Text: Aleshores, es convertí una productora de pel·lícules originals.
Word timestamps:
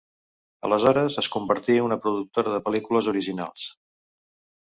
Aleshores, 0.67 1.17
es 1.21 1.29
convertí 1.35 1.75
una 1.87 1.97
productora 2.05 2.55
de 2.55 2.61
pel·lícules 2.71 3.11
originals. 3.13 3.67